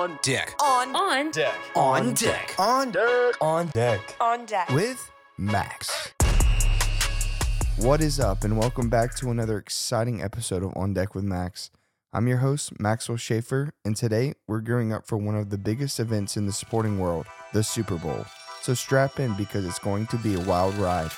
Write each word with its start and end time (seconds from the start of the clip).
On 0.00 0.18
deck. 0.22 0.54
On. 0.62 0.96
On. 0.96 1.30
Deck. 1.30 1.54
On 1.76 2.14
deck. 2.14 2.54
On 2.58 2.90
deck. 2.90 3.36
On 3.42 3.66
deck. 3.66 4.16
On 4.18 4.46
deck. 4.46 4.70
With 4.70 5.10
Max. 5.36 6.14
What 7.76 8.00
is 8.00 8.18
up, 8.18 8.42
and 8.42 8.56
welcome 8.56 8.88
back 8.88 9.14
to 9.16 9.30
another 9.30 9.58
exciting 9.58 10.22
episode 10.22 10.62
of 10.62 10.72
On 10.74 10.94
Deck 10.94 11.14
with 11.14 11.24
Max. 11.24 11.70
I'm 12.14 12.26
your 12.28 12.38
host, 12.38 12.80
Maxwell 12.80 13.18
Schaefer, 13.18 13.74
and 13.84 13.94
today 13.94 14.32
we're 14.46 14.62
gearing 14.62 14.90
up 14.90 15.06
for 15.06 15.18
one 15.18 15.36
of 15.36 15.50
the 15.50 15.58
biggest 15.58 16.00
events 16.00 16.34
in 16.34 16.46
the 16.46 16.52
sporting 16.54 16.98
world, 16.98 17.26
the 17.52 17.62
Super 17.62 17.96
Bowl. 17.96 18.24
So 18.62 18.72
strap 18.72 19.20
in 19.20 19.34
because 19.34 19.66
it's 19.66 19.78
going 19.78 20.06
to 20.06 20.16
be 20.16 20.34
a 20.34 20.40
wild 20.40 20.76
ride. 20.76 21.10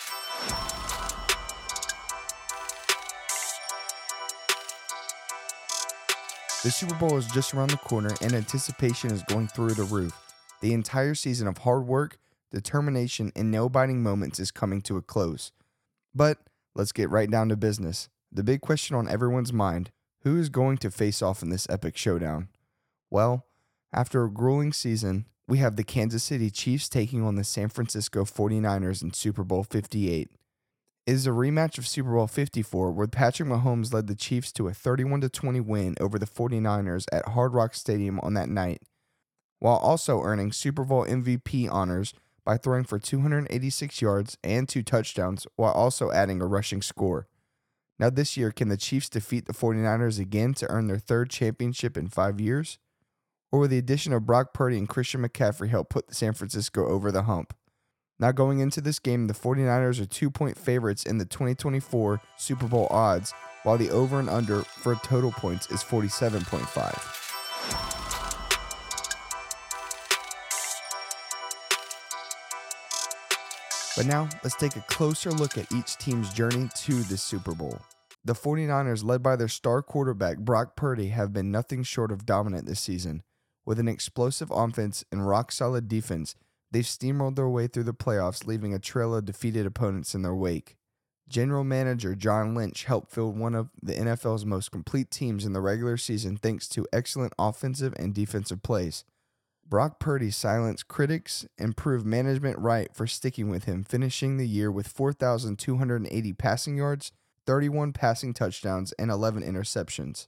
The 6.63 6.71
Super 6.71 6.95
Bowl 6.95 7.17
is 7.17 7.27
just 7.27 7.55
around 7.55 7.71
the 7.71 7.77
corner, 7.77 8.15
and 8.21 8.33
anticipation 8.35 9.11
is 9.11 9.25
going 9.25 9.49
through 9.49 9.75
the 9.75 9.83
roof. 9.83 10.17
The 10.61 10.73
entire 10.73 11.17
season 11.17 11.49
of 11.49 11.59
hard 11.59 11.89
work, 11.89 12.19
determination, 12.53 13.33
and 13.35 13.51
nail 13.51 13.69
biting 13.69 14.01
moments 14.01 14.39
is 14.39 14.53
coming 14.53 14.81
to 14.83 14.97
a 14.97 15.03
close. 15.03 15.51
But 16.15 16.39
let's 16.77 16.93
get 16.93 17.11
right 17.11 17.29
down 17.29 17.49
to 17.49 17.57
business. 17.57 18.09
The 18.31 18.45
big 18.45 18.61
question 18.61 18.95
on 18.95 19.09
everyone's 19.09 19.53
mind 19.53 19.91
who 20.21 20.39
is 20.39 20.51
going 20.51 20.79
to 20.79 20.93
face 20.93 21.21
off 21.21 21.43
in 21.43 21.51
this 21.51 21.67
epic 21.69 21.97
showdown? 21.97 22.47
Well, 23.11 23.45
after 23.93 24.23
a 24.23 24.31
grueling 24.31 24.73
season, 24.73 25.27
we 25.49 25.59
have 25.59 25.75
the 25.75 25.83
Kansas 25.83 26.23
City 26.23 26.49
Chiefs 26.49 26.89
taking 26.89 27.25
on 27.25 27.35
the 27.35 27.43
San 27.43 27.71
Francisco 27.71 28.25
49ers 28.25 29.03
in 29.03 29.13
Super 29.13 29.43
Bowl 29.43 29.65
58. 29.65 30.31
Is 31.05 31.27
a 31.27 31.31
rematch 31.31 31.79
of 31.79 31.89
Super 31.89 32.13
Bowl 32.13 32.29
54 32.29 32.93
where 32.93 33.09
Patrick 33.09 33.49
Mahomes 33.49 33.93
led 33.93 34.07
the 34.07 34.15
Chiefs 34.15 34.53
to 34.53 34.69
a 34.69 34.73
31 34.73 35.23
20 35.23 35.59
win 35.59 35.97
over 36.01 36.17
the 36.17 36.27
49ers 36.27 37.07
at 37.11 37.31
Hard 37.31 37.55
Rock 37.55 37.75
Stadium 37.75 38.21
on 38.21 38.35
that 38.35 38.49
night, 38.49 38.83
while 39.59 39.79
also 39.79 40.23
earning 40.23 40.53
Super 40.53 40.85
Bowl 40.85 41.05
MVP 41.05 41.69
honors 41.69 42.15
by 42.45 42.57
throwing 42.57 42.85
for 42.85 43.01
286 43.01 44.01
yards 44.01 44.39
and 44.45 44.69
two 44.69 44.85
touchdowns 44.85 45.45
while 45.57 45.73
also 45.73 46.13
adding 46.13 46.41
a 46.41 46.47
rushing 46.47 46.81
score. 46.81 47.27
Now, 47.99 48.09
this 48.09 48.37
year, 48.37 48.53
can 48.53 48.69
the 48.69 48.77
Chiefs 48.77 49.09
defeat 49.09 49.47
the 49.47 49.53
49ers 49.53 50.21
again 50.21 50.55
to 50.55 50.71
earn 50.71 50.87
their 50.87 50.99
third 50.99 51.31
championship 51.31 51.97
in 51.97 52.07
five 52.07 52.41
years? 52.41 52.79
Or 53.51 53.59
will 53.59 53.69
the 53.69 53.79
addition 53.79 54.13
of 54.13 54.25
Brock 54.25 54.55
Purdy 54.55 54.79
and 54.79 54.89
Christian 54.89 55.27
McCaffrey 55.27 55.69
help 55.69 55.91
put 55.91 56.15
San 56.15 56.33
Francisco 56.33 56.87
over 56.87 57.11
the 57.11 57.25
hump? 57.25 57.55
Now, 58.23 58.31
going 58.31 58.61
into 58.61 58.81
this 58.81 59.01
game, 59.01 59.27
the 59.27 59.35
49ers 59.35 60.01
are 60.01 60.07
two 60.07 60.31
point 60.31 60.57
favorites 60.57 61.07
in 61.07 61.19
the 61.19 61.25
2024 61.25 62.23
Super 62.37 62.69
Bowl 62.69 62.87
odds, 62.89 63.35
while 63.65 63.77
the 63.77 63.91
over 63.91 64.21
and 64.21 64.31
under 64.31 64.63
for 64.63 64.95
total 64.95 65.33
points 65.33 65.69
is 65.73 65.83
47.5. 65.83 66.69
But 73.97 74.07
now, 74.07 74.29
let's 74.45 74.55
take 74.55 74.77
a 74.77 74.83
closer 74.83 75.33
look 75.33 75.59
at 75.59 75.73
each 75.73 75.97
team's 75.97 76.33
journey 76.33 76.69
to 76.77 77.03
the 77.03 77.17
Super 77.17 77.57
Bowl. 77.57 77.81
The 78.25 78.35
49ers, 78.35 79.03
led 79.03 79.25
by 79.25 79.35
their 79.35 79.49
star 79.49 79.83
quarterback 79.83 80.39
Brock 80.39 80.77
Purdy, 80.77 81.09
have 81.09 81.33
been 81.33 81.51
nothing 81.51 81.83
short 81.83 82.13
of 82.13 82.25
dominant 82.25 82.67
this 82.67 82.79
season. 82.79 83.25
With 83.67 83.81
an 83.81 83.89
explosive 83.89 84.53
offense 84.53 85.05
and 85.11 85.27
rock 85.27 85.51
solid 85.51 85.89
defense, 85.89 86.37
they've 86.73 86.85
steamrolled 86.85 87.37
their 87.37 87.49
way 87.49 87.67
through 87.67 87.85
the 87.85 87.95
playoffs, 87.95 88.47
leaving 88.47 88.75
a 88.75 88.79
trail 88.79 89.15
of 89.15 89.25
defeated 89.25 89.67
opponents 89.67 90.15
in 90.15 90.23
their 90.23 90.35
wake. 90.35 90.77
General 91.29 91.65
manager 91.65 92.15
John 92.15 92.55
Lynch 92.55 92.85
helped 92.85 93.13
field 93.13 93.39
one 93.39 93.55
of 93.55 93.71
the 93.81 93.95
NFL's 93.95 94.45
most 94.45 94.71
complete 94.71 95.11
teams 95.11 95.45
in 95.45 95.53
the 95.53 95.61
regular 95.61 95.97
season 95.97 96.37
thanks 96.37 96.69
to 96.71 96.87
excellent 96.93 97.33
offensive 97.39 97.95
and 97.97 98.15
defensive 98.15 98.63
plays. 98.63 99.05
Brock 99.67 99.99
Purdy 99.99 100.31
silenced 100.31 100.89
critics 100.89 101.47
and 101.57 101.77
proved 101.77 102.05
management 102.05 102.59
right 102.59 102.95
for 102.95 103.07
sticking 103.07 103.49
with 103.49 103.65
him, 103.65 103.85
finishing 103.85 104.37
the 104.37 104.47
year 104.47 104.71
with 104.71 104.89
4,280 104.89 106.33
passing 106.35 106.77
yards, 106.77 107.13
31 107.47 107.93
passing 107.93 108.35
touchdowns, 108.35 108.93
and 108.99 109.11
11 109.11 109.43
interceptions. 109.43 110.27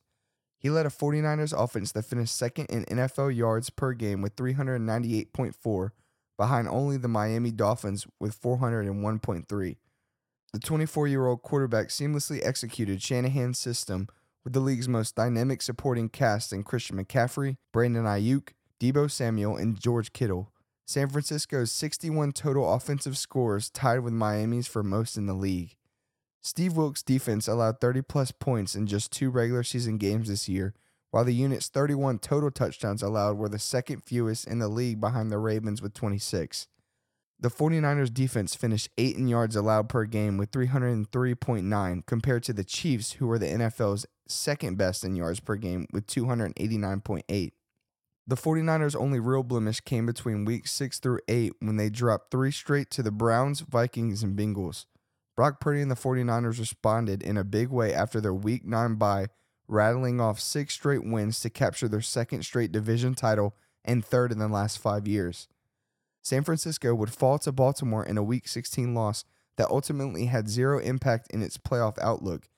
He 0.58 0.70
led 0.70 0.86
a 0.86 0.88
49ers 0.88 1.52
offense 1.52 1.92
that 1.92 2.06
finished 2.06 2.34
second 2.34 2.66
in 2.66 2.86
NFL 2.86 3.36
yards 3.36 3.68
per 3.68 3.92
game 3.92 4.22
with 4.22 4.36
398.4, 4.36 5.90
behind 6.36 6.68
only 6.68 6.96
the 6.96 7.08
Miami 7.08 7.50
Dolphins 7.50 8.06
with 8.20 8.40
401.3. 8.40 9.76
The 10.52 10.58
24 10.60 11.08
year 11.08 11.26
old 11.26 11.42
quarterback 11.42 11.88
seamlessly 11.88 12.44
executed 12.44 13.02
Shanahan's 13.02 13.58
system 13.58 14.08
with 14.44 14.52
the 14.52 14.60
league's 14.60 14.88
most 14.88 15.16
dynamic 15.16 15.62
supporting 15.62 16.08
cast 16.08 16.52
in 16.52 16.62
Christian 16.62 17.02
McCaffrey, 17.02 17.56
Brandon 17.72 18.04
Aiyuk, 18.04 18.50
Deebo 18.80 19.10
Samuel, 19.10 19.56
and 19.56 19.80
George 19.80 20.12
Kittle. 20.12 20.52
San 20.86 21.08
Francisco's 21.08 21.72
61 21.72 22.32
total 22.32 22.72
offensive 22.72 23.16
scores 23.16 23.70
tied 23.70 24.00
with 24.00 24.12
Miami's 24.12 24.66
for 24.66 24.82
most 24.82 25.16
in 25.16 25.26
the 25.26 25.34
league. 25.34 25.76
Steve 26.42 26.76
Wilks' 26.76 27.02
defense 27.02 27.48
allowed 27.48 27.80
30 27.80 28.02
plus 28.02 28.30
points 28.30 28.74
in 28.74 28.86
just 28.86 29.10
two 29.10 29.30
regular 29.30 29.62
season 29.62 29.96
games 29.96 30.28
this 30.28 30.46
year, 30.46 30.74
while 31.14 31.24
the 31.24 31.32
unit's 31.32 31.68
31 31.68 32.18
total 32.18 32.50
touchdowns 32.50 33.00
allowed 33.00 33.36
were 33.36 33.48
the 33.48 33.56
second 33.56 34.02
fewest 34.02 34.48
in 34.48 34.58
the 34.58 34.66
league 34.66 35.00
behind 35.00 35.30
the 35.30 35.38
Ravens 35.38 35.80
with 35.80 35.94
26. 35.94 36.66
The 37.38 37.50
49ers 37.50 38.12
defense 38.12 38.56
finished 38.56 38.88
8 38.98 39.14
in 39.14 39.28
yards 39.28 39.54
allowed 39.54 39.88
per 39.88 40.06
game 40.06 40.38
with 40.38 40.50
303.9 40.50 42.06
compared 42.06 42.42
to 42.42 42.52
the 42.52 42.64
Chiefs 42.64 43.12
who 43.12 43.28
were 43.28 43.38
the 43.38 43.46
NFL's 43.46 44.06
second 44.26 44.76
best 44.76 45.04
in 45.04 45.14
yards 45.14 45.38
per 45.38 45.54
game 45.54 45.86
with 45.92 46.08
289.8. 46.08 47.52
The 48.26 48.34
49ers' 48.34 48.96
only 49.00 49.20
real 49.20 49.44
blemish 49.44 49.82
came 49.82 50.06
between 50.06 50.44
weeks 50.44 50.72
6 50.72 50.98
through 50.98 51.20
8 51.28 51.52
when 51.60 51.76
they 51.76 51.90
dropped 51.90 52.32
3 52.32 52.50
straight 52.50 52.90
to 52.90 53.04
the 53.04 53.12
Browns, 53.12 53.60
Vikings, 53.60 54.24
and 54.24 54.36
Bengals. 54.36 54.86
Brock 55.36 55.60
Purdy 55.60 55.80
and 55.80 55.92
the 55.92 55.94
49ers 55.94 56.58
responded 56.58 57.22
in 57.22 57.36
a 57.36 57.44
big 57.44 57.68
way 57.68 57.94
after 57.94 58.20
their 58.20 58.34
week 58.34 58.64
9 58.64 58.96
bye, 58.96 59.28
rattling 59.68 60.20
off 60.20 60.40
6 60.40 60.72
straight 60.72 61.04
wins 61.04 61.40
to 61.40 61.50
capture 61.50 61.88
their 61.88 62.00
second 62.00 62.44
straight 62.44 62.72
division 62.72 63.14
title 63.14 63.54
and 63.84 64.04
third 64.04 64.32
in 64.32 64.38
the 64.38 64.48
last 64.48 64.78
5 64.78 65.06
years. 65.06 65.48
San 66.22 66.42
Francisco 66.42 66.94
would 66.94 67.12
fall 67.12 67.38
to 67.40 67.52
Baltimore 67.52 68.04
in 68.04 68.16
a 68.16 68.22
week 68.22 68.48
16 68.48 68.94
loss 68.94 69.24
that 69.56 69.70
ultimately 69.70 70.26
had 70.26 70.48
zero 70.48 70.78
impact 70.78 71.28
in 71.30 71.42
its 71.42 71.58
playoff 71.58 71.98
outlook. 71.98 72.48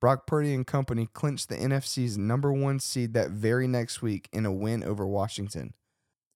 Brock 0.00 0.26
Purdy 0.26 0.54
and 0.54 0.66
company 0.66 1.08
clinched 1.12 1.48
the 1.48 1.56
NFC's 1.56 2.16
number 2.16 2.52
one 2.52 2.78
seed 2.78 3.14
that 3.14 3.30
very 3.30 3.66
next 3.66 4.02
week 4.02 4.28
in 4.32 4.46
a 4.46 4.52
win 4.52 4.84
over 4.84 5.06
Washington. 5.06 5.74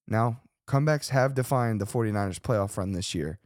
Now, 0.09 0.41
comebacks 0.67 1.11
have 1.11 1.35
defined 1.35 1.81
the 1.81 1.87
49ers 1.87 2.41
playoff 2.41 2.77
run 2.77 2.93
this 2.93 3.15
year. 3.15 3.39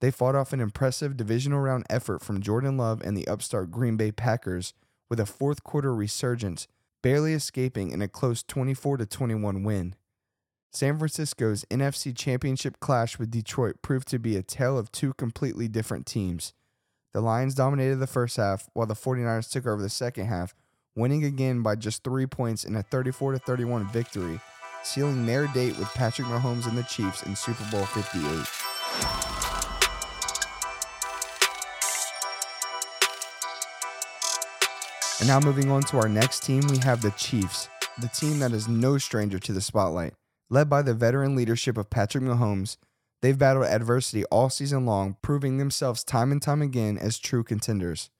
They 0.00 0.10
fought 0.10 0.34
off 0.34 0.52
an 0.52 0.60
impressive 0.60 1.16
divisional 1.16 1.60
round 1.60 1.86
effort 1.88 2.22
from 2.22 2.42
Jordan 2.42 2.76
Love 2.76 3.00
and 3.02 3.16
the 3.16 3.28
upstart 3.28 3.70
Green 3.70 3.96
Bay 3.96 4.10
Packers 4.10 4.74
with 5.12 5.20
a 5.20 5.26
fourth 5.26 5.62
quarter 5.62 5.94
resurgence, 5.94 6.66
barely 7.02 7.34
escaping 7.34 7.90
in 7.90 8.00
a 8.00 8.08
close 8.08 8.42
24 8.42 8.96
21 8.96 9.62
win. 9.62 9.94
San 10.70 10.96
Francisco's 10.96 11.66
NFC 11.70 12.16
Championship 12.16 12.80
clash 12.80 13.18
with 13.18 13.30
Detroit 13.30 13.82
proved 13.82 14.08
to 14.08 14.18
be 14.18 14.36
a 14.38 14.42
tale 14.42 14.78
of 14.78 14.90
two 14.90 15.12
completely 15.18 15.68
different 15.68 16.06
teams. 16.06 16.54
The 17.12 17.20
Lions 17.20 17.54
dominated 17.54 17.96
the 17.96 18.06
first 18.06 18.38
half, 18.38 18.70
while 18.72 18.86
the 18.86 18.94
49ers 18.94 19.50
took 19.50 19.66
over 19.66 19.82
the 19.82 19.90
second 19.90 20.28
half, 20.28 20.54
winning 20.96 21.24
again 21.24 21.60
by 21.60 21.74
just 21.74 22.02
three 22.02 22.24
points 22.24 22.64
in 22.64 22.74
a 22.74 22.82
34 22.82 23.36
31 23.36 23.88
victory, 23.88 24.40
sealing 24.82 25.26
their 25.26 25.46
date 25.48 25.78
with 25.78 25.92
Patrick 25.92 26.28
Mahomes 26.28 26.66
and 26.66 26.78
the 26.78 26.84
Chiefs 26.84 27.22
in 27.24 27.36
Super 27.36 27.70
Bowl 27.70 27.84
58. 27.84 28.71
And 35.22 35.28
now 35.28 35.38
moving 35.38 35.70
on 35.70 35.82
to 35.82 35.98
our 35.98 36.08
next 36.08 36.42
team, 36.42 36.66
we 36.66 36.78
have 36.78 37.00
the 37.00 37.12
Chiefs, 37.12 37.68
the 38.00 38.08
team 38.08 38.40
that 38.40 38.50
is 38.50 38.66
no 38.66 38.98
stranger 38.98 39.38
to 39.38 39.52
the 39.52 39.60
spotlight. 39.60 40.14
Led 40.50 40.68
by 40.68 40.82
the 40.82 40.94
veteran 40.94 41.36
leadership 41.36 41.78
of 41.78 41.90
Patrick 41.90 42.24
Mahomes, 42.24 42.76
they've 43.20 43.38
battled 43.38 43.66
adversity 43.66 44.24
all 44.32 44.50
season 44.50 44.84
long, 44.84 45.16
proving 45.22 45.58
themselves 45.58 46.02
time 46.02 46.32
and 46.32 46.42
time 46.42 46.60
again 46.60 46.98
as 46.98 47.20
true 47.20 47.44
contenders. 47.44 48.10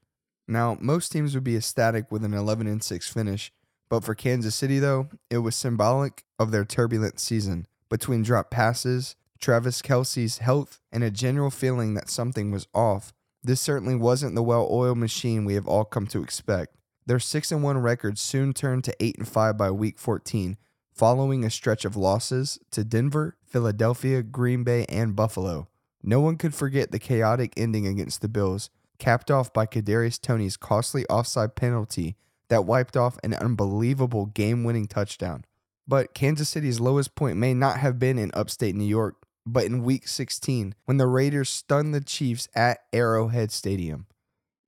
Now, 0.46 0.78
most 0.81 1.10
teams 1.10 1.34
would 1.34 1.43
be 1.43 1.56
ecstatic 1.56 2.12
with 2.12 2.22
an 2.22 2.34
11 2.34 2.69
and 2.69 2.84
6 2.84 3.08
finish, 3.08 3.50
but 3.90 4.05
for 4.05 4.14
Kansas 4.14 4.55
City, 4.55 4.78
though, 4.78 5.08
it 5.28 5.38
was 5.38 5.56
symbolic 5.56 6.22
of 6.38 6.52
their 6.52 6.64
turbulent 6.64 7.19
season. 7.19 7.66
Between 7.90 8.22
drop 8.22 8.48
passes, 8.48 9.16
Travis 9.40 9.82
Kelce's 9.82 10.38
health, 10.38 10.81
and 10.93 11.02
a 11.02 11.10
general 11.10 11.50
feeling 11.50 11.94
that 11.94 12.08
something 12.08 12.52
was 12.52 12.69
off, 12.72 13.12
this 13.43 13.60
certainly 13.60 13.96
wasn't 13.96 14.37
the 14.37 14.43
well 14.44 14.69
oiled 14.70 14.98
machine 14.98 15.44
we 15.44 15.55
have 15.55 15.66
all 15.66 15.84
come 15.84 16.06
to 16.06 16.22
expect. 16.22 16.76
Their 17.04 17.19
6 17.19 17.50
and 17.50 17.62
1 17.62 17.78
record 17.78 18.19
soon 18.19 18.52
turned 18.52 18.84
to 18.84 18.94
8 19.00 19.19
and 19.19 19.28
5 19.28 19.56
by 19.56 19.70
week 19.70 19.99
14, 19.99 20.56
following 20.93 21.44
a 21.44 21.50
stretch 21.50 21.84
of 21.84 21.96
losses 21.96 22.60
to 22.70 22.84
Denver, 22.84 23.37
Philadelphia, 23.44 24.22
Green 24.22 24.62
Bay, 24.62 24.84
and 24.88 25.16
Buffalo. 25.16 25.69
No 26.02 26.20
one 26.20 26.37
could 26.37 26.54
forget 26.54 26.93
the 26.93 26.99
chaotic 26.99 27.54
ending 27.56 27.87
against 27.87 28.20
the 28.22 28.28
Bills, 28.28 28.70
capped 28.99 29.31
off 29.31 29.52
by 29.52 29.66
Kadarius 29.66 30.20
Toney's 30.20 30.56
costly 30.56 31.04
offside 31.06 31.56
penalty 31.56 32.16
that 32.49 32.66
wiped 32.66 32.96
off 32.96 33.19
an 33.25 33.34
unbelievable 33.34 34.26
game-winning 34.26 34.87
touchdown. 34.87 35.44
But 35.88 36.14
Kansas 36.14 36.48
City's 36.48 36.81
lowest 36.81 37.16
point 37.16 37.37
may 37.37 37.55
not 37.55 37.78
have 37.78 37.98
been 37.98 38.19
in 38.19 38.31
upstate 38.34 38.76
New 38.76 38.84
York, 38.84 39.16
but 39.44 39.64
in 39.64 39.82
week 39.82 40.06
16 40.06 40.75
when 40.84 40.98
the 40.98 41.06
Raiders 41.08 41.48
stunned 41.48 41.93
the 41.93 42.00
Chiefs 42.00 42.48
at 42.55 42.78
Arrowhead 42.93 43.50
Stadium. 43.50 44.06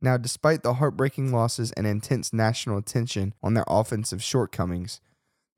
Now, 0.05 0.19
despite 0.19 0.63
the 0.63 0.75
heartbreaking 0.75 1.33
losses 1.33 1.73
and 1.73 1.87
intense 1.87 2.31
national 2.31 2.77
attention 2.77 3.33
on 3.43 3.55
their 3.55 3.65
offensive 3.67 4.23
shortcomings, 4.23 5.01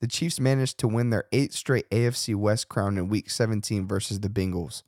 the 0.01 0.07
Chiefs 0.07 0.39
managed 0.39 0.79
to 0.79 0.87
win 0.87 1.11
their 1.11 1.25
eighth 1.33 1.55
straight 1.55 1.91
AFC 1.91 2.37
West 2.37 2.69
crown 2.69 2.97
in 2.97 3.09
week 3.09 3.29
17 3.29 3.89
versus 3.89 4.21
the 4.21 4.29
Bengals. 4.29 4.85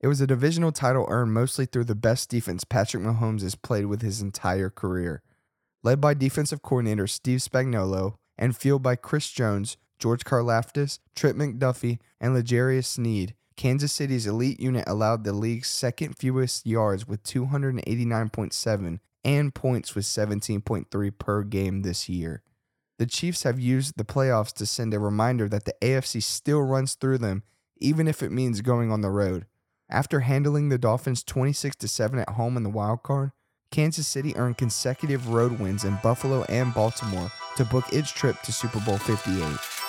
It 0.00 0.06
was 0.06 0.22
a 0.22 0.26
divisional 0.26 0.72
title 0.72 1.04
earned 1.10 1.34
mostly 1.34 1.66
through 1.66 1.84
the 1.84 1.94
best 1.94 2.30
defense 2.30 2.64
Patrick 2.64 3.02
Mahomes 3.02 3.42
has 3.42 3.54
played 3.54 3.84
with 3.84 4.00
his 4.00 4.22
entire 4.22 4.70
career. 4.70 5.22
Led 5.82 6.00
by 6.00 6.14
defensive 6.14 6.62
coordinator 6.62 7.06
Steve 7.06 7.40
Spagnuolo 7.40 8.14
and 8.38 8.56
fueled 8.56 8.82
by 8.82 8.96
Chris 8.96 9.30
Jones, 9.30 9.76
George 9.98 10.24
Karlaftis, 10.24 11.00
Trent 11.14 11.36
McDuffie, 11.36 11.98
and 12.18 12.34
L'Jarius 12.34 12.86
Sneed, 12.86 13.34
Kansas 13.56 13.92
City's 13.92 14.26
elite 14.26 14.60
unit 14.60 14.84
allowed 14.86 15.24
the 15.24 15.32
league's 15.32 15.68
second 15.68 16.16
fewest 16.16 16.66
yards 16.66 17.06
with 17.06 17.22
289.7 17.24 19.00
and 19.24 19.54
points 19.54 19.94
with 19.94 20.04
17.3 20.04 21.18
per 21.18 21.42
game 21.42 21.82
this 21.82 22.08
year. 22.08 22.42
The 22.98 23.06
Chiefs 23.06 23.42
have 23.42 23.58
used 23.58 23.96
the 23.96 24.04
playoffs 24.04 24.52
to 24.54 24.66
send 24.66 24.94
a 24.94 24.98
reminder 24.98 25.48
that 25.48 25.64
the 25.64 25.74
AFC 25.80 26.22
still 26.22 26.62
runs 26.62 26.94
through 26.94 27.18
them, 27.18 27.42
even 27.78 28.06
if 28.06 28.22
it 28.22 28.30
means 28.30 28.60
going 28.60 28.92
on 28.92 29.00
the 29.00 29.10
road. 29.10 29.46
After 29.90 30.20
handling 30.20 30.68
the 30.68 30.78
Dolphins 30.78 31.22
26 31.22 31.90
7 31.90 32.18
at 32.18 32.30
home 32.30 32.56
in 32.56 32.62
the 32.62 32.70
wild 32.70 33.02
card, 33.02 33.32
Kansas 33.70 34.06
City 34.06 34.36
earned 34.36 34.58
consecutive 34.58 35.30
road 35.30 35.58
wins 35.58 35.84
in 35.84 35.98
Buffalo 36.02 36.44
and 36.44 36.72
Baltimore 36.74 37.32
to 37.56 37.64
book 37.64 37.84
its 37.92 38.10
trip 38.10 38.40
to 38.42 38.52
Super 38.52 38.80
Bowl 38.80 38.98
58. 38.98 39.81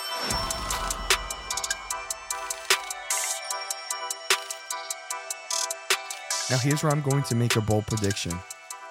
Now, 6.49 6.57
here's 6.57 6.83
where 6.83 6.91
I'm 6.91 7.01
going 7.01 7.23
to 7.23 7.35
make 7.35 7.55
a 7.55 7.61
bold 7.61 7.87
prediction. 7.87 8.33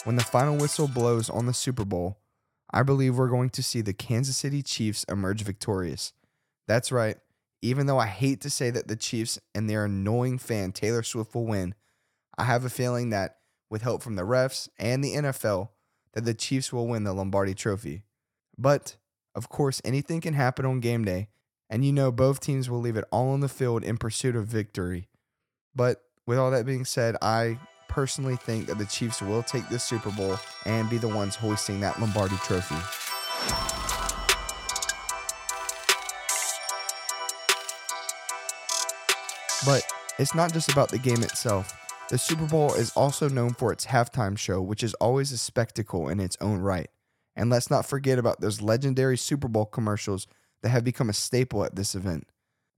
When 0.05 0.17
the 0.17 0.25
final 0.25 0.57
whistle 0.57 0.89
blows 0.89 1.29
on 1.29 1.45
the 1.45 1.53
Super 1.53 1.85
Bowl, 1.85 2.19
I 2.73 2.83
believe 2.83 3.19
we're 3.19 3.29
going 3.29 3.51
to 3.51 3.63
see 3.63 3.83
the 3.83 3.93
Kansas 3.93 4.39
City 4.39 4.63
Chiefs 4.63 5.05
emerge 5.05 5.43
victorious. 5.43 6.15
That's 6.67 6.91
right. 6.91 7.19
Even 7.61 7.87
though 7.87 7.99
I 7.99 8.07
hate 8.07 8.41
to 8.41 8.51
say 8.51 8.71
that 8.71 8.89
the 8.89 8.97
Chiefs 8.97 9.39
and 9.55 9.69
their 9.69 9.85
annoying 9.85 10.39
fan 10.39 10.73
Taylor 10.73 11.03
Swift 11.03 11.35
will 11.35 11.45
win, 11.45 11.75
I 12.39 12.45
have 12.45 12.65
a 12.65 12.71
feeling 12.71 13.11
that 13.11 13.37
with 13.69 13.83
help 13.83 14.03
from 14.03 14.17
the 14.17 14.23
refs 14.23 14.71
and 14.79 15.05
the 15.05 15.15
NFL, 15.15 15.69
that 16.15 16.25
the 16.25 16.35
Chiefs 16.35 16.73
will 16.73 16.87
win 16.87 17.05
the 17.05 17.13
Lombardi 17.13 17.55
trophy. 17.55 18.05
But, 18.57 18.97
of 19.35 19.51
course, 19.51 19.83
anything 19.85 20.23
can 20.23 20.35
happen 20.35 20.65
on 20.65 20.81
game 20.81 21.05
day, 21.05 21.29
and 21.69 21.85
you 21.85 21.93
know 21.93 22.11
both 22.11 22.41
teams 22.41 22.71
will 22.71 22.81
leave 22.81 22.97
it 22.97 23.05
all 23.13 23.29
on 23.29 23.41
the 23.41 23.49
field 23.49 23.85
in 23.85 23.99
pursuit 23.99 24.37
of 24.37 24.47
victory. 24.47 25.09
But 25.75 26.03
with 26.27 26.39
all 26.39 26.51
that 26.51 26.67
being 26.67 26.85
said, 26.85 27.17
I 27.21 27.59
personally 27.89 28.37
think 28.37 28.67
that 28.67 28.79
the 28.79 28.87
Chiefs 28.87 29.21
will 29.21 29.43
take 29.43 29.69
this 29.69 29.85
Super 29.85 30.11
Bowl 30.11 30.39
and 30.65 30.89
be 30.89 30.99
the 30.99 31.09
ones 31.09 31.35
hoisting 31.35 31.81
that 31.81 32.01
Lombardi 32.01 32.37
trophy. 32.37 32.77
But 39.65 39.85
it's 40.19 40.35
not 40.35 40.53
just 40.53 40.73
about 40.73 40.89
the 40.89 40.99
game 40.99 41.23
itself. 41.23 41.73
The 42.09 42.19
Super 42.19 42.47
Bowl 42.47 42.75
is 42.75 42.93
also 42.97 43.29
known 43.29 43.55
for 43.55 43.73
its 43.73 43.87
halftime 43.87 44.37
show, 44.37 44.61
which 44.61 44.83
is 44.83 44.95
always 44.95 45.33
a 45.33 45.39
spectacle 45.39 46.09
in 46.09 46.21
its 46.21 46.37
own 46.41 46.59
right. 46.59 46.89
And 47.37 47.49
let's 47.49 47.71
not 47.71 47.87
forget 47.87 48.19
about 48.19 48.41
those 48.41 48.61
legendary 48.61 49.17
Super 49.17 49.49
Bowl 49.49 49.65
commercials 49.65 50.27
that 50.63 50.69
have 50.71 50.85
become 50.85 51.09
a 51.09 51.15
staple 51.15 51.65
at 51.65 51.77
this 51.77 51.95
event. 51.95 52.27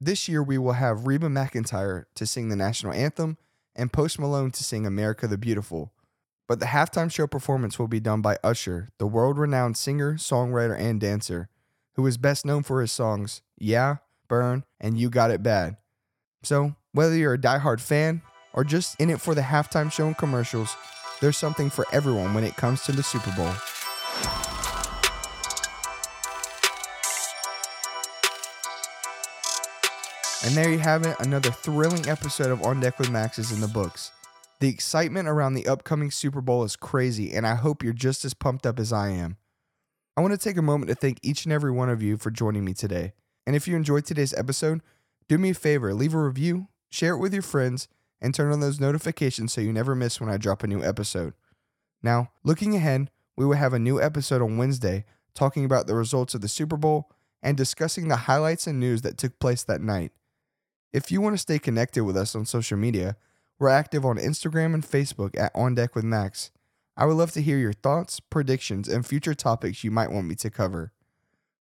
This 0.00 0.28
year, 0.28 0.42
we 0.42 0.58
will 0.58 0.72
have 0.72 1.06
Reba 1.06 1.28
McEntire 1.28 2.04
to 2.14 2.26
sing 2.26 2.48
the 2.48 2.56
national 2.56 2.92
anthem 2.92 3.38
and 3.76 3.92
Post 3.92 4.18
Malone 4.18 4.50
to 4.52 4.64
sing 4.64 4.86
America 4.86 5.26
the 5.26 5.38
Beautiful. 5.38 5.92
But 6.46 6.60
the 6.60 6.66
halftime 6.66 7.10
show 7.10 7.26
performance 7.26 7.78
will 7.78 7.88
be 7.88 8.00
done 8.00 8.20
by 8.20 8.38
Usher, 8.44 8.90
the 8.98 9.06
world 9.06 9.38
renowned 9.38 9.76
singer, 9.76 10.14
songwriter, 10.14 10.78
and 10.78 11.00
dancer, 11.00 11.48
who 11.94 12.06
is 12.06 12.18
best 12.18 12.44
known 12.44 12.62
for 12.62 12.80
his 12.80 12.92
songs 12.92 13.40
Yeah, 13.56 13.96
Burn, 14.28 14.64
and 14.78 14.98
You 14.98 15.08
Got 15.08 15.30
It 15.30 15.42
Bad. 15.42 15.76
So, 16.42 16.74
whether 16.92 17.16
you're 17.16 17.34
a 17.34 17.40
die-hard 17.40 17.80
fan 17.80 18.20
or 18.52 18.62
just 18.62 19.00
in 19.00 19.10
it 19.10 19.20
for 19.20 19.34
the 19.34 19.40
halftime 19.40 19.90
show 19.90 20.06
and 20.06 20.18
commercials, 20.18 20.76
there's 21.20 21.38
something 21.38 21.70
for 21.70 21.86
everyone 21.92 22.34
when 22.34 22.44
it 22.44 22.56
comes 22.56 22.82
to 22.82 22.92
the 22.92 23.02
Super 23.02 23.32
Bowl. 23.36 23.52
And 30.44 30.54
there 30.54 30.70
you 30.70 30.78
have 30.78 31.06
it, 31.06 31.16
another 31.20 31.50
thrilling 31.50 32.06
episode 32.06 32.50
of 32.50 32.62
On 32.62 32.78
Deck 32.78 32.98
with 32.98 33.10
Max 33.10 33.38
is 33.38 33.50
in 33.50 33.62
the 33.62 33.68
books. 33.68 34.12
The 34.60 34.68
excitement 34.68 35.26
around 35.26 35.54
the 35.54 35.66
upcoming 35.66 36.10
Super 36.10 36.42
Bowl 36.42 36.64
is 36.64 36.76
crazy, 36.76 37.32
and 37.32 37.46
I 37.46 37.54
hope 37.54 37.82
you're 37.82 37.94
just 37.94 38.26
as 38.26 38.34
pumped 38.34 38.66
up 38.66 38.78
as 38.78 38.92
I 38.92 39.08
am. 39.08 39.38
I 40.18 40.20
want 40.20 40.32
to 40.32 40.38
take 40.38 40.58
a 40.58 40.62
moment 40.62 40.90
to 40.90 40.94
thank 40.94 41.18
each 41.22 41.46
and 41.46 41.52
every 41.52 41.70
one 41.70 41.88
of 41.88 42.02
you 42.02 42.18
for 42.18 42.30
joining 42.30 42.62
me 42.62 42.74
today. 42.74 43.14
And 43.46 43.56
if 43.56 43.66
you 43.66 43.74
enjoyed 43.74 44.04
today's 44.04 44.34
episode, 44.34 44.82
do 45.28 45.38
me 45.38 45.50
a 45.50 45.54
favor, 45.54 45.94
leave 45.94 46.12
a 46.12 46.22
review, 46.22 46.68
share 46.90 47.14
it 47.14 47.20
with 47.20 47.32
your 47.32 47.42
friends, 47.42 47.88
and 48.20 48.34
turn 48.34 48.52
on 48.52 48.60
those 48.60 48.78
notifications 48.78 49.54
so 49.54 49.62
you 49.62 49.72
never 49.72 49.94
miss 49.94 50.20
when 50.20 50.28
I 50.28 50.36
drop 50.36 50.62
a 50.62 50.66
new 50.66 50.84
episode. 50.84 51.32
Now, 52.02 52.32
looking 52.42 52.76
ahead, 52.76 53.10
we 53.34 53.46
will 53.46 53.56
have 53.56 53.72
a 53.72 53.78
new 53.78 53.98
episode 53.98 54.42
on 54.42 54.58
Wednesday 54.58 55.06
talking 55.34 55.64
about 55.64 55.86
the 55.86 55.94
results 55.94 56.34
of 56.34 56.42
the 56.42 56.48
Super 56.48 56.76
Bowl 56.76 57.10
and 57.42 57.56
discussing 57.56 58.08
the 58.08 58.16
highlights 58.16 58.66
and 58.66 58.78
news 58.78 59.00
that 59.02 59.16
took 59.16 59.38
place 59.38 59.64
that 59.64 59.80
night. 59.80 60.12
If 60.94 61.10
you 61.10 61.20
want 61.20 61.34
to 61.34 61.38
stay 61.38 61.58
connected 61.58 62.04
with 62.04 62.16
us 62.16 62.36
on 62.36 62.46
social 62.46 62.78
media, 62.78 63.16
we're 63.58 63.68
active 63.68 64.04
on 64.04 64.16
Instagram 64.16 64.74
and 64.74 64.86
Facebook 64.86 65.36
at 65.36 65.50
On 65.52 65.74
Deck 65.74 65.96
with 65.96 66.04
Max. 66.04 66.52
I 66.96 67.04
would 67.04 67.16
love 67.16 67.32
to 67.32 67.42
hear 67.42 67.58
your 67.58 67.72
thoughts, 67.72 68.20
predictions, 68.20 68.86
and 68.86 69.04
future 69.04 69.34
topics 69.34 69.82
you 69.82 69.90
might 69.90 70.12
want 70.12 70.28
me 70.28 70.36
to 70.36 70.50
cover. 70.50 70.92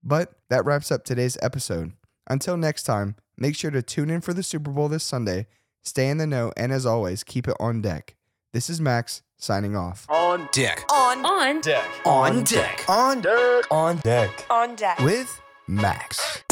But 0.04 0.34
that 0.50 0.66
wraps 0.66 0.92
up 0.92 1.02
today's 1.02 1.38
episode. 1.40 1.92
Until 2.28 2.58
next 2.58 2.82
time, 2.82 3.16
make 3.38 3.56
sure 3.56 3.70
to 3.70 3.80
tune 3.80 4.10
in 4.10 4.20
for 4.20 4.34
the 4.34 4.42
Super 4.42 4.70
Bowl 4.70 4.90
this 4.90 5.02
Sunday, 5.02 5.46
stay 5.80 6.10
in 6.10 6.18
the 6.18 6.26
know, 6.26 6.52
and 6.54 6.70
as 6.70 6.84
always, 6.84 7.24
keep 7.24 7.48
it 7.48 7.56
on 7.58 7.80
deck. 7.80 8.16
This 8.52 8.68
is 8.68 8.82
Max 8.82 9.22
signing 9.38 9.74
off. 9.74 10.04
On 10.10 10.46
deck. 10.52 10.84
On. 10.92 11.24
On. 11.24 11.60
Deck. 11.62 11.88
On 12.04 12.44
deck. 12.44 12.84
On 12.86 13.22
deck. 13.22 13.64
On 13.70 13.96
deck. 13.96 14.46
On 14.50 14.74
deck. 14.74 14.98
With 14.98 15.40
Max. 15.66 16.42